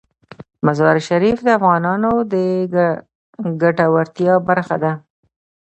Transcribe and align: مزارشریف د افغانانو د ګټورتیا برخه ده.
مزارشریف 0.65 1.37
د 1.43 1.47
افغانانو 1.57 2.11
د 2.33 2.35
ګټورتیا 3.61 4.33
برخه 4.49 4.75
ده. 4.83 4.91